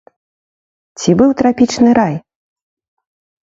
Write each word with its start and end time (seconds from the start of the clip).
Ці 1.03 1.09
быў 1.21 1.35
трапічны 1.43 1.89
рай? 2.01 2.15